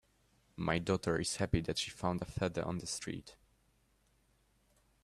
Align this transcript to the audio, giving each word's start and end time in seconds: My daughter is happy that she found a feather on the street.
My 0.57 0.79
daughter 0.79 1.19
is 1.21 1.35
happy 1.35 1.61
that 1.61 1.77
she 1.77 1.91
found 1.91 2.23
a 2.23 2.25
feather 2.25 2.65
on 2.65 2.79
the 2.79 2.87
street. 2.87 3.35